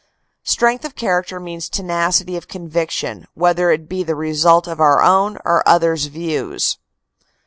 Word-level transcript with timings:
Strength 0.41 0.83
of 0.83 0.95
character 0.95 1.39
means 1.39 1.69
tenacity 1.69 2.35
of 2.35 2.47
convic 2.47 2.89
tion, 2.89 3.27
whether 3.35 3.69
it 3.69 3.87
be 3.87 4.01
the 4.01 4.15
result 4.15 4.65
of 4.67 4.79
our 4.79 5.03
own 5.03 5.37
or 5.45 5.61
others 5.69 6.07
views." 6.07 6.79